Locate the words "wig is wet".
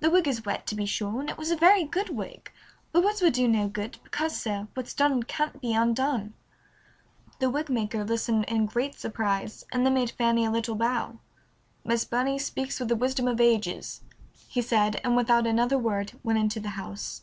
0.10-0.66